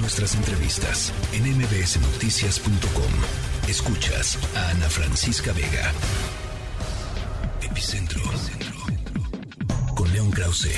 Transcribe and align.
Nuestras 0.00 0.34
entrevistas 0.36 1.12
en 1.32 1.44
mbsnoticias.com. 1.58 3.68
Escuchas 3.68 4.38
a 4.54 4.70
Ana 4.70 4.88
Francisca 4.88 5.52
Vega. 5.52 5.92
Epicentro. 7.62 8.22
Con 9.94 10.12
León 10.12 10.30
Krause. 10.30 10.70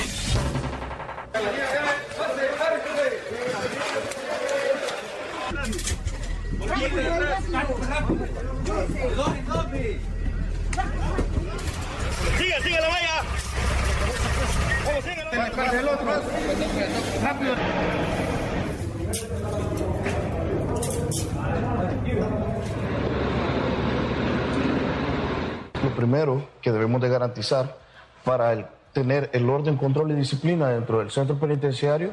Sigue, 12.39 12.61
sigue 12.63 12.81
la 12.81 12.89
valla. 12.89 13.23
Vamos, 14.87 15.05
sigue 15.05 15.79
el 15.79 15.89
otro. 15.89 16.23
Rápido. 17.23 17.55
Lo 25.83 25.97
primero 25.97 26.49
que 26.63 26.71
debemos 26.71 27.01
de 27.01 27.09
garantizar 27.09 27.77
para 28.25 28.71
tener 28.93 29.31
el 29.33 29.49
orden, 29.49 29.77
control 29.77 30.13
y 30.13 30.15
disciplina 30.15 30.69
dentro 30.69 30.99
del 30.99 31.11
centro 31.11 31.39
penitenciario 31.39 32.13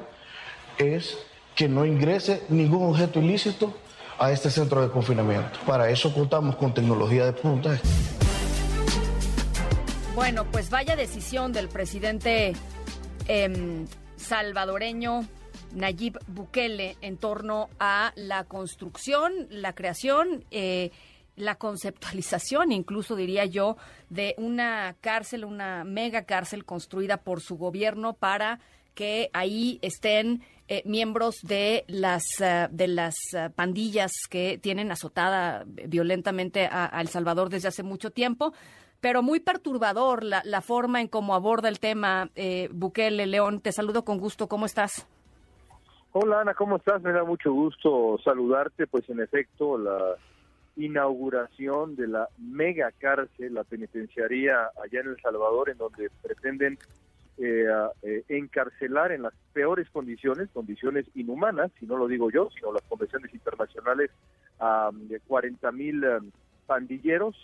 es 0.78 1.18
que 1.56 1.68
no 1.68 1.86
ingrese 1.86 2.44
ningún 2.50 2.90
objeto 2.90 3.20
ilícito 3.20 3.76
a 4.20 4.32
este 4.32 4.50
centro 4.50 4.82
de 4.82 4.90
confinamiento. 4.90 5.60
Para 5.66 5.90
eso 5.90 6.14
contamos 6.14 6.56
con 6.56 6.74
tecnología 6.74 7.26
de 7.26 7.34
punta. 7.34 7.80
Bueno, 10.16 10.46
pues 10.46 10.70
vaya 10.70 10.96
decisión 10.96 11.52
del 11.54 11.68
presidente 11.68 12.54
em, 13.28 13.86
salvadoreño 14.16 15.28
Nayib 15.74 16.18
Bukele 16.28 16.98
en 17.02 17.18
torno 17.18 17.70
a 17.80 18.14
la 18.16 18.44
construcción, 18.46 19.48
la 19.50 19.74
creación, 19.74 20.46
eh, 20.52 20.92
la 21.36 21.56
conceptualización, 21.56 22.72
incluso 22.72 23.16
diría 23.16 23.46
yo, 23.46 23.78
de 24.10 24.34
una 24.38 24.96
cárcel, 25.02 25.46
una 25.46 25.84
mega 25.84 26.24
cárcel 26.24 26.66
construida 26.66 27.18
por 27.18 27.42
su 27.42 27.58
gobierno 27.58 28.14
para 28.14 28.60
que 28.96 29.30
ahí 29.34 29.78
estén 29.84 30.42
eh, 30.68 30.82
miembros 30.84 31.36
de 31.44 31.86
las 31.88 32.24
eh, 32.42 32.68
de 32.72 32.88
las 32.88 33.16
eh, 33.34 33.50
pandillas 33.54 34.12
que 34.30 34.58
tienen 34.58 34.92
azotada 34.92 35.64
violentamente 35.68 36.66
a, 36.66 36.90
a 36.92 37.02
El 37.02 37.08
Salvador 37.08 37.50
desde 37.50 37.68
hace 37.68 37.84
mucho 37.84 38.10
tiempo. 38.10 38.54
Pero 39.00 39.22
muy 39.22 39.40
perturbador 39.40 40.24
la, 40.24 40.42
la 40.44 40.62
forma 40.62 41.02
en 41.02 41.08
cómo 41.08 41.36
aborda 41.36 41.70
el 41.70 41.80
tema 41.80 42.32
eh, 42.36 42.68
Bukele 42.72 43.28
León. 43.28 43.62
Te 43.62 43.72
saludo 43.72 44.04
con 44.04 44.18
gusto. 44.18 44.48
¿Cómo 44.48 44.66
estás? 44.66 45.06
Hola 46.20 46.42
Ana, 46.42 46.56
¿cómo 46.56 46.78
estás? 46.78 47.00
Me 47.04 47.12
da 47.12 47.24
mucho 47.24 47.54
gusto 47.54 48.18
saludarte. 48.24 48.88
Pues 48.88 49.08
en 49.08 49.20
efecto, 49.20 49.78
la 49.78 50.16
inauguración 50.76 51.96
de 51.96 52.08
la 52.08 52.28
mega 52.40 52.92
cárcel, 52.92 53.54
la 53.54 53.64
penitenciaría 53.64 54.72
allá 54.84 55.02
en 55.02 55.10
El 55.10 55.22
Salvador, 55.22 55.70
en 55.70 55.78
donde 55.78 56.10
pretenden 56.24 56.80
eh, 57.38 57.66
eh, 58.02 58.24
encarcelar 58.30 59.12
en 59.12 59.22
las 59.22 59.34
peores 59.54 59.88
condiciones, 59.92 60.50
condiciones 60.52 61.06
inhumanas, 61.14 61.70
si 61.80 61.86
no 61.86 61.98
lo 61.98 62.08
digo 62.08 62.32
yo, 62.32 62.50
sino 62.50 62.74
las 62.74 62.82
convenciones 62.90 63.32
internacionales, 63.32 64.10
a 64.60 64.90
40 65.28 65.72
mil 65.72 66.04
pandilleros 66.66 67.36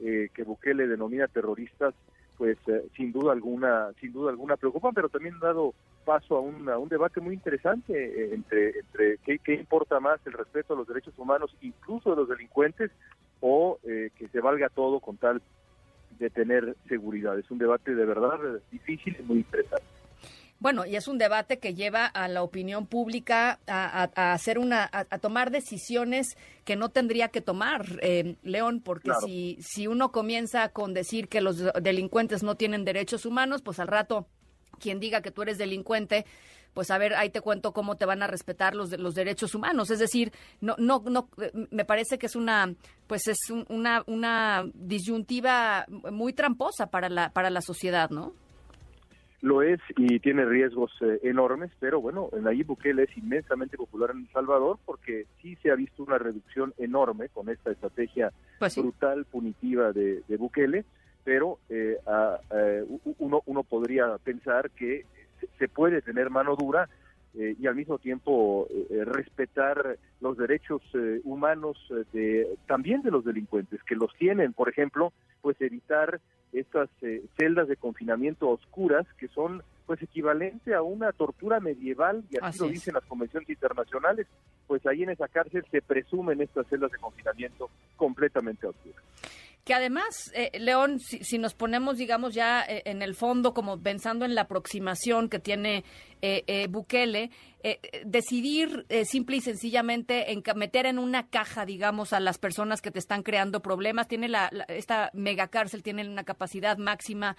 eh, 0.00 0.30
que 0.32 0.42
Bukele 0.42 0.86
denomina 0.86 1.28
terroristas, 1.28 1.92
pues 2.38 2.56
eh, 2.66 2.82
sin 2.96 3.12
duda 3.12 3.32
alguna, 3.32 3.92
sin 4.00 4.12
duda 4.12 4.30
alguna 4.30 4.56
preocupan, 4.56 4.94
pero 4.94 5.10
también 5.10 5.38
dado 5.38 5.74
paso 6.04 6.36
a 6.36 6.40
un, 6.40 6.68
a 6.68 6.78
un 6.78 6.88
debate 6.88 7.20
muy 7.20 7.34
interesante 7.34 7.92
eh, 7.92 8.34
entre, 8.34 8.78
entre 8.80 9.18
qué, 9.18 9.38
qué 9.38 9.54
importa 9.54 10.00
más 10.00 10.20
el 10.26 10.32
respeto 10.32 10.74
a 10.74 10.76
los 10.76 10.86
derechos 10.88 11.14
humanos, 11.16 11.54
incluso 11.60 12.10
de 12.10 12.16
los 12.16 12.28
delincuentes, 12.28 12.90
o 13.40 13.78
eh, 13.84 14.10
que 14.16 14.28
se 14.28 14.40
valga 14.40 14.68
todo 14.68 15.00
con 15.00 15.16
tal 15.16 15.42
de 16.18 16.30
tener 16.30 16.76
seguridad. 16.88 17.38
Es 17.38 17.50
un 17.50 17.58
debate 17.58 17.94
de 17.94 18.04
verdad 18.04 18.38
eh, 18.56 18.60
difícil 18.70 19.16
y 19.18 19.22
muy 19.22 19.38
interesante. 19.38 19.84
Bueno, 20.60 20.86
y 20.86 20.94
es 20.94 21.08
un 21.08 21.18
debate 21.18 21.58
que 21.58 21.74
lleva 21.74 22.06
a 22.06 22.28
la 22.28 22.44
opinión 22.44 22.86
pública 22.86 23.58
a, 23.66 24.04
a- 24.04 24.10
a 24.14 24.32
hacer 24.32 24.60
una, 24.60 24.84
a, 24.84 25.06
a 25.10 25.18
tomar 25.18 25.50
decisiones 25.50 26.36
que 26.64 26.76
no 26.76 26.90
tendría 26.90 27.28
que 27.30 27.40
tomar, 27.40 27.84
eh, 28.00 28.36
León, 28.44 28.80
porque 28.80 29.10
Claro. 29.10 29.26
si, 29.26 29.58
si 29.60 29.88
uno 29.88 30.12
comienza 30.12 30.68
con 30.68 30.94
decir 30.94 31.26
que 31.26 31.40
los 31.40 31.64
delincuentes 31.82 32.44
no 32.44 32.54
tienen 32.54 32.84
derechos 32.84 33.26
humanos, 33.26 33.60
pues 33.62 33.80
al 33.80 33.88
rato 33.88 34.28
quien 34.80 35.00
diga 35.00 35.20
que 35.22 35.30
tú 35.30 35.42
eres 35.42 35.58
delincuente, 35.58 36.24
pues 36.74 36.90
a 36.90 36.98
ver, 36.98 37.14
ahí 37.14 37.28
te 37.30 37.40
cuento 37.42 37.72
cómo 37.72 37.96
te 37.96 38.06
van 38.06 38.22
a 38.22 38.26
respetar 38.26 38.74
los, 38.74 38.98
los 38.98 39.14
derechos 39.14 39.54
humanos. 39.54 39.90
Es 39.90 39.98
decir, 39.98 40.32
no, 40.60 40.74
no, 40.78 41.02
no, 41.06 41.28
me 41.70 41.84
parece 41.84 42.18
que 42.18 42.26
es 42.26 42.34
una, 42.36 42.74
pues 43.06 43.28
es 43.28 43.38
un- 43.50 43.66
una, 43.68 44.02
una 44.06 44.64
disyuntiva 44.74 45.84
muy 45.88 46.32
tramposa 46.32 46.86
para 46.86 47.08
la, 47.08 47.30
para 47.30 47.50
la 47.50 47.60
sociedad, 47.60 48.08
¿no? 48.10 48.32
Lo 49.42 49.60
es 49.60 49.80
y 49.96 50.20
tiene 50.20 50.44
riesgos 50.44 50.92
eh, 51.00 51.18
enormes, 51.24 51.72
pero 51.80 52.00
bueno, 52.00 52.30
Nayib 52.40 52.68
Bukele 52.68 53.02
es 53.02 53.18
inmensamente 53.18 53.76
popular 53.76 54.12
en 54.12 54.18
El 54.20 54.28
Salvador 54.32 54.78
porque 54.86 55.26
sí 55.42 55.56
se 55.56 55.72
ha 55.72 55.74
visto 55.74 56.04
una 56.04 56.16
reducción 56.16 56.72
enorme 56.78 57.28
con 57.28 57.48
esta 57.48 57.72
estrategia 57.72 58.32
Pues 58.60 58.74
sí. 58.74 58.80
brutal, 58.80 59.24
punitiva 59.24 59.90
de, 59.92 60.22
de 60.28 60.36
Bukele, 60.36 60.84
pero 61.24 61.58
eh, 61.68 61.98
a- 62.06 62.38
eh, 62.54 62.84
uno, 63.18 63.42
uno 63.46 63.62
podría 63.62 64.18
pensar 64.18 64.70
que 64.70 65.04
se- 65.58 65.68
puede 65.68 66.02
tener 66.02 66.30
mano 66.30 66.56
dura 66.56 66.88
eh, 67.34 67.56
y 67.58 67.66
al 67.66 67.74
mismo 67.74 67.98
tiempo 67.98 68.68
eh, 68.70 69.04
respetar 69.04 69.96
los 70.20 70.36
derechos 70.36 70.82
eh, 70.94 71.20
humanos 71.24 71.78
de, 72.12 72.46
también 72.66 73.02
de 73.02 73.10
los 73.10 73.24
delincuentes, 73.24 73.82
que 73.84 73.94
los 73.96 74.14
tienen, 74.16 74.52
por 74.52 74.68
ejemplo, 74.68 75.12
pues 75.40 75.60
evitar 75.60 76.20
estas 76.52 76.90
eh, 77.00 77.22
celdas 77.38 77.68
de 77.68 77.76
confinamiento 77.76 78.48
oscuras 78.50 79.06
que 79.18 79.28
son 79.28 79.62
pues 79.86 80.00
equivalente 80.02 80.74
a 80.74 80.82
una 80.82 81.10
tortura 81.12 81.58
medieval 81.58 82.22
y 82.30 82.36
así, 82.36 82.46
Así 82.46 82.58
lo 82.60 82.66
es. 82.66 82.72
dicen 82.72 82.94
las 82.94 83.04
convenciones 83.04 83.48
internacionales, 83.48 84.26
pues 84.66 84.86
ahí 84.86 85.02
en 85.02 85.10
esa 85.10 85.26
cárcel 85.28 85.64
se 85.70 85.80
presumen 85.82 86.40
estas 86.40 86.66
celdas 86.68 86.92
de 86.92 86.98
confinamiento 86.98 87.68
completamente 87.96 88.66
oscuras. 88.66 89.02
Que 89.64 89.74
además, 89.74 90.32
eh, 90.34 90.50
León, 90.58 90.98
si, 90.98 91.22
si 91.22 91.38
nos 91.38 91.54
ponemos, 91.54 91.96
digamos, 91.96 92.34
ya 92.34 92.62
eh, 92.64 92.82
en 92.84 93.00
el 93.00 93.14
fondo, 93.14 93.54
como 93.54 93.80
pensando 93.80 94.24
en 94.24 94.34
la 94.34 94.42
aproximación 94.42 95.28
que 95.28 95.38
tiene 95.38 95.84
eh, 96.20 96.42
eh, 96.48 96.66
Bukele, 96.68 97.30
eh, 97.62 97.78
decidir 98.04 98.84
simple 99.04 99.36
y 99.36 99.40
sencillamente 99.40 100.32
en 100.32 100.42
meter 100.56 100.86
en 100.86 100.98
una 100.98 101.28
caja, 101.28 101.64
digamos, 101.64 102.12
a 102.12 102.18
las 102.18 102.38
personas 102.38 102.82
que 102.82 102.90
te 102.90 102.98
están 102.98 103.22
creando 103.22 103.60
problemas, 103.62 104.08
tiene 104.08 104.28
la, 104.28 104.48
la- 104.50 104.64
esta 104.64 105.10
megacárcel 105.14 105.84
tiene 105.84 106.08
una 106.08 106.24
capacidad 106.24 106.76
máxima 106.76 107.36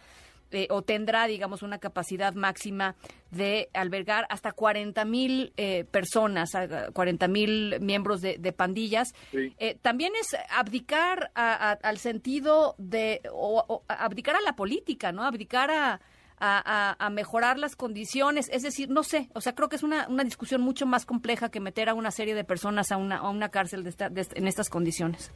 eh, 0.53 0.67
o 0.69 0.81
tendrá, 0.83 1.27
digamos, 1.27 1.61
una 1.63 1.79
capacidad 1.79 2.33
máxima 2.33 2.95
de 3.31 3.69
albergar 3.73 4.25
hasta 4.29 4.51
40 4.51 5.03
mil 5.05 5.51
eh, 5.57 5.83
personas, 5.89 6.51
40 6.93 7.27
mil 7.27 7.79
miembros 7.81 8.21
de, 8.21 8.37
de 8.37 8.51
pandillas. 8.53 9.13
Sí. 9.31 9.53
Eh, 9.57 9.77
también 9.81 10.13
es 10.19 10.35
abdicar 10.49 11.31
a- 11.35 11.71
a- 11.71 11.71
al 11.73 11.97
sentido 11.97 12.75
de, 12.77 13.21
o, 13.31 13.63
o 13.67 13.83
abdicar 13.87 14.35
a 14.35 14.41
la 14.41 14.55
política, 14.55 15.11
¿no? 15.11 15.23
Abdicar 15.23 15.71
a, 15.71 15.99
a- 16.39 17.09
mejorar 17.09 17.57
las 17.57 17.75
condiciones. 17.75 18.49
Es 18.51 18.63
decir, 18.63 18.89
no 18.89 19.03
sé, 19.03 19.29
o 19.33 19.41
sea, 19.41 19.55
creo 19.55 19.69
que 19.69 19.77
es 19.77 19.83
una, 19.83 20.07
una 20.09 20.23
discusión 20.23 20.61
mucho 20.61 20.85
más 20.85 21.05
compleja 21.05 21.49
que 21.49 21.59
meter 21.59 21.89
a 21.89 21.93
una 21.93 22.11
serie 22.11 22.35
de 22.35 22.43
personas 22.43 22.91
a 22.91 22.97
una, 22.97 23.17
a 23.17 23.29
una 23.29 23.49
cárcel 23.49 23.83
de 23.83 23.89
esta- 23.89 24.09
de 24.09 24.27
en 24.35 24.47
estas 24.47 24.69
condiciones. 24.69 25.31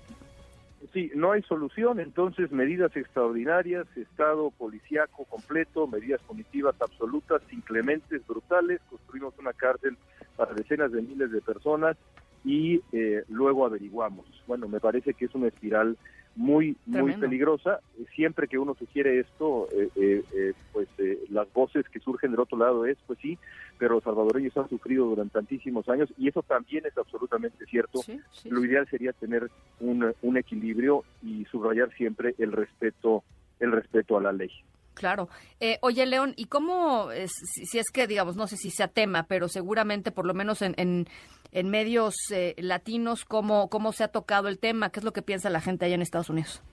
Sí, 0.93 1.11
no 1.15 1.31
hay 1.31 1.41
solución, 1.41 1.99
entonces 1.99 2.51
medidas 2.51 2.95
extraordinarias, 2.95 3.85
estado 3.97 4.51
policíaco 4.51 5.25
completo, 5.25 5.87
medidas 5.87 6.21
punitivas 6.21 6.75
absolutas, 6.79 7.41
inclementes, 7.51 8.25
brutales, 8.27 8.79
construimos 8.89 9.33
una 9.39 9.53
cárcel 9.53 9.97
para 10.35 10.53
decenas 10.53 10.91
de 10.91 11.01
miles 11.01 11.31
de 11.31 11.41
personas 11.41 11.97
y 12.45 12.81
eh, 12.91 13.23
luego 13.29 13.65
averiguamos. 13.65 14.25
Bueno, 14.47 14.67
me 14.67 14.79
parece 14.79 15.13
que 15.13 15.25
es 15.25 15.35
una 15.35 15.47
espiral 15.47 15.97
muy, 16.35 16.77
muy 16.85 17.01
Tremendo. 17.01 17.21
peligrosa. 17.21 17.79
Siempre 18.15 18.47
que 18.47 18.59
uno 18.59 18.75
sugiere 18.75 19.19
esto, 19.19 19.67
eh, 19.71 19.89
eh, 19.95 20.23
eh, 20.33 20.53
pues 20.71 20.87
eh, 20.99 21.25
las 21.29 21.51
voces 21.51 21.89
que 21.89 21.99
surgen 21.99 22.31
del 22.31 22.39
otro 22.39 22.57
lado 22.59 22.85
es, 22.85 22.97
pues 23.07 23.17
sí, 23.19 23.37
pero 23.79 23.95
los 23.95 24.03
salvadoreños 24.03 24.55
han 24.55 24.69
sufrido 24.69 25.05
durante 25.07 25.33
tantísimos 25.33 25.89
años 25.89 26.13
y 26.17 26.27
eso 26.27 26.43
también 26.43 26.85
es 26.85 26.95
absolutamente 26.97 27.65
cierto. 27.65 27.99
Sí, 28.03 28.19
sí, 28.31 28.49
Lo 28.49 28.63
ideal 28.63 28.87
sería 28.87 29.13
tener 29.13 29.49
un, 29.79 30.13
un 30.21 30.37
equilibrio 30.37 31.03
y 31.23 31.45
subrayar 31.45 31.91
siempre 31.93 32.35
el 32.37 32.51
respeto, 32.51 33.23
el 33.59 33.71
respeto 33.71 34.17
a 34.17 34.21
la 34.21 34.31
ley. 34.31 34.51
Claro. 34.97 35.29
Eh, 35.59 35.77
oye, 35.81 36.07
León, 36.07 36.33
¿y 36.35 36.45
cómo, 36.45 37.09
si, 37.27 37.77
es 37.77 37.91
que, 37.91 38.07
digamos, 38.07 38.35
no 38.35 38.47
sé 38.47 38.57
si 38.57 38.71
sea 38.71 38.87
tema, 38.87 39.27
pero 39.27 39.47
seguramente, 39.47 40.11
por 40.11 40.25
lo 40.25 40.33
menos 40.33 40.63
en, 40.63 40.73
en, 40.75 41.69
medios 41.69 42.15
eh, 42.31 42.55
latinos, 42.57 43.23
¿cómo, 43.23 43.69
¿cómo 43.69 43.91
se 43.91 44.03
ha 44.03 44.07
tocado 44.07 44.47
el 44.47 44.57
tema? 44.57 44.89
¿Qué 44.89 44.99
es 44.99 45.03
lo 45.03 45.13
que 45.13 45.21
piensa 45.21 45.51
la 45.51 45.61
gente 45.61 45.85
allá 45.85 45.93
en 45.93 46.01
Estados 46.01 46.31
Unidos? 46.31 46.63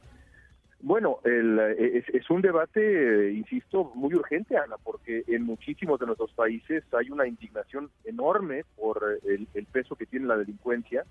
Bueno, 0.81 1.19
el, 1.25 1.59
eh, 1.59 2.03
es, 2.15 2.31
un 2.31 2.41
debate, 2.41 3.32
insisto, 3.32 3.93
muy 3.94 4.15
urgente, 4.15 4.56
Ana, 4.56 4.76
porque 4.82 5.25
en 5.26 5.44
muchísimos 5.44 6.00
de 6.00 6.06
nuestros 6.06 6.32
países 6.32 6.82
hay 6.94 7.11
una 7.11 7.26
indignación 7.26 7.91
enorme 8.05 8.65
por 8.76 9.03
el 9.26 9.67
peso 9.71 9.97
que 9.97 10.06
tiene 10.06 10.26
la 10.26 10.38
delincuencia. 10.38 11.05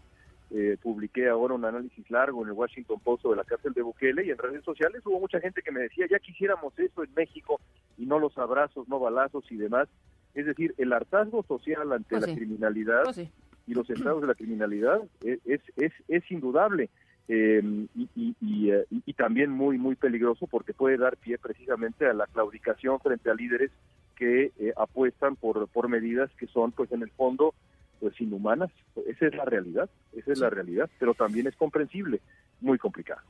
Eh, 0.56 0.78
publiqué 0.80 1.28
ahora 1.30 1.56
un 1.56 1.66
análisis 1.66 2.08
largo 2.12 2.44
en 2.44 2.50
el 2.50 2.54
Washington 2.54 3.00
Post 3.04 3.24
sobre 3.24 3.38
la 3.38 3.44
cárcel 3.44 3.74
de 3.74 3.82
Bukele 3.82 4.24
y 4.24 4.30
en 4.30 4.38
redes 4.38 4.64
sociales 4.64 5.02
hubo 5.04 5.20
mucha 5.20 5.40
gente 5.40 5.64
que 5.64 5.72
me 5.72 5.80
decía, 5.82 6.06
ya 6.08 6.20
quisiéramos 6.20 6.78
eso 6.78 7.04
en 7.04 7.12
México 7.16 7.60
y 7.98 8.06
no 8.06 8.20
los 8.20 8.38
abrazos, 8.38 8.88
no 8.88 9.00
balazos 9.00 9.52
y 9.52 9.58
demás. 9.58 9.88
Es 10.36 10.46
decir, 10.46 10.76
el 10.78 10.94
hartazgo 10.94 11.42
social 11.44 11.92
ante 11.92 12.10
Pues 12.12 12.22
la 12.22 12.28
sí. 12.28 12.36
criminalidad 12.36 13.04
Pues 13.06 13.16
sí. 13.16 13.32
y 13.66 13.74
los 13.74 13.90
estados 13.90 14.22
de 14.22 14.28
la 14.28 14.36
criminalidad 14.36 15.02
es, 15.24 15.40
es, 15.46 15.62
es, 15.78 15.92
es 16.08 16.32
indudable 16.32 16.92
eh, 17.30 17.64
y, 17.96 18.10
y, 18.16 18.36
y, 18.40 18.72
eh, 18.72 18.86
y- 18.92 19.02
y 19.08 19.14
también 19.14 19.50
muy 19.50 19.80
muy 19.80 19.96
peligroso 19.96 20.46
porque 20.46 20.74
puede 20.74 20.98
dar 20.98 21.18
pie 21.18 21.40
precisamente 21.40 22.06
a 22.06 22.14
la 22.14 22.28
claudicación 22.28 23.00
frente 23.00 23.32
a 23.32 23.34
líderes 23.34 23.72
que 24.16 24.52
eh, 24.60 24.74
apuestan 24.78 25.36
por, 25.36 25.68
por 25.70 25.90
medidas 25.90 26.30
que 26.38 26.46
son 26.46 26.72
pues 26.74 26.92
en 26.92 27.02
el 27.02 27.10
fondo 27.10 27.56
pues 28.04 28.20
inhumanas 28.20 28.70
esa 29.08 29.28
es 29.28 29.34
la 29.34 29.46
realidad 29.46 29.90
esa 30.12 30.34
es 30.34 30.38
la 30.40 30.50
realidad 30.50 30.90
pero 31.00 31.14
también 31.14 31.48
es 31.48 31.56
comprensible 31.56 32.20
muy 32.60 32.78
complicado 32.78 33.22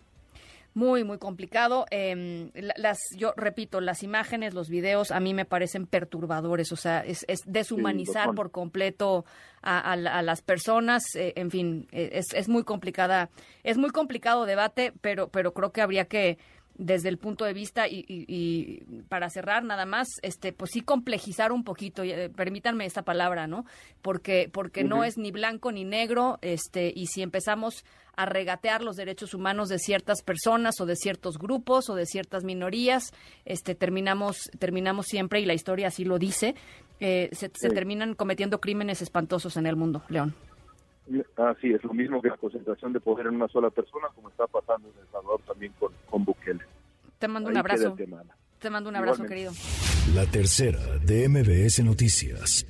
Muy, 0.76 1.04
muy 1.04 1.20
complicado. 1.20 1.86
Eh, 1.92 2.50
la- 2.56 2.74
las, 2.78 2.98
yo 3.16 3.34
repito, 3.38 3.80
las 3.80 4.02
imágenes, 4.02 4.56
los 4.56 4.70
videos, 4.70 5.12
a 5.12 5.20
mí 5.20 5.36
me 5.36 5.46
parecen 5.46 5.86
perturbadores. 5.86 6.72
O 6.72 6.76
sea, 6.76 7.06
es, 7.06 7.26
es 7.28 7.42
deshumanizar 7.46 8.30
Sí, 8.32 8.36
por 8.36 8.50
completo 8.50 9.24
a, 9.62 9.78
a 9.92 9.96
la- 9.96 10.18
a 10.18 10.24
las 10.24 10.42
personas. 10.42 11.04
eh, 11.16 11.34
en 11.36 11.52
fin, 11.52 11.88
eh, 11.92 12.10
es, 12.14 12.34
es 12.34 12.50
muy 12.50 12.64
complicada, 12.64 13.30
es 13.64 13.78
muy 13.78 13.92
complicado 13.92 14.46
debate, 14.48 14.94
pero, 15.02 15.28
pero 15.28 15.54
creo 15.54 15.72
que 15.72 15.82
habría 15.84 16.06
que 16.06 16.40
desde 16.76 17.10
el 17.10 17.18
punto 17.18 17.46
de 17.46 17.54
vista 17.54 17.88
y, 17.88 18.00
y- 18.08 18.26
y 18.28 19.02
para 19.10 19.30
cerrar 19.30 19.64
nada 19.64 19.86
más, 19.86 20.08
este, 20.24 20.54
pues 20.54 20.72
sí 20.72 20.82
complejizar 20.82 21.52
un 21.52 21.64
poquito, 21.64 22.02
eh, 22.04 22.30
permítanme 22.36 22.86
esta 22.86 23.04
palabra, 23.04 23.46
¿no? 23.48 23.66
Porque, 24.02 24.50
porque 24.52 24.84
no 24.84 25.04
es 25.04 25.18
ni 25.18 25.32
blanco 25.32 25.72
ni 25.72 25.84
negro, 25.84 26.40
este, 26.42 26.92
y 26.96 27.06
si 27.08 27.22
empezamos 27.22 27.86
a 28.16 28.26
regatear 28.26 28.84
los 28.84 28.96
derechos 28.96 29.34
humanos 29.34 29.70
de 29.70 29.80
ciertas 29.80 30.22
personas 30.24 30.80
o 30.82 30.86
de 30.86 30.96
ciertos 30.96 31.38
grupos 31.38 31.90
o 31.90 31.96
de 31.96 32.06
ciertas 32.06 32.44
minorías, 32.44 33.12
este, 33.46 33.76
terminamos, 33.76 34.50
terminamos 34.60 35.06
siempre, 35.08 35.40
y 35.42 35.46
la 35.46 35.54
historia 35.54 35.88
así 35.88 36.06
lo 36.06 36.18
dice, 36.20 36.56
eh, 37.00 37.30
se, 37.34 37.52
se 37.54 37.70
Sí. 37.70 37.74
terminan 37.74 38.14
cometiendo 38.16 38.60
crímenes 38.60 39.02
espantosos 39.02 39.58
en 39.58 39.66
el 39.68 39.76
mundo, 39.76 40.04
León. 40.10 40.34
así 41.38 41.72
es 41.74 41.84
lo 41.84 41.94
mismo 41.94 42.22
que 42.22 42.30
la 42.30 42.38
concentración 42.38 42.94
de 42.94 43.00
poder 43.00 43.28
en 43.28 43.36
una 43.36 43.48
sola 43.50 43.70
persona 43.70 44.08
como 44.16 44.30
está 44.30 44.48
pasando 44.48 44.90
en 44.90 45.00
El 45.00 45.08
Salvador 45.12 45.42
también 45.46 45.74
con, 45.80 45.92
Te 47.24 47.30
mando 47.30 47.48
Ahí 47.48 47.54
un 47.54 47.58
abrazo. 47.58 47.96
Te 48.60 48.70
mando 48.70 48.90
un 48.90 48.98
abrazo, 48.98 49.24
Igualmente. 49.24 49.50
querido. 49.54 50.14
La 50.14 50.26
tercera 50.26 50.98
de 51.06 51.30
MBS 51.30 51.82
Noticias. 51.82 52.66